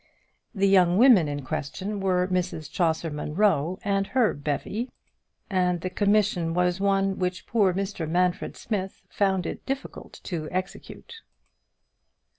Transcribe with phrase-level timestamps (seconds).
[0.55, 4.89] The young women in question were Mrs Chaucer Munro and her bevy,
[5.47, 7.71] and the commission was one which poor
[8.07, 11.21] Manfred Smith found it difficult to execute.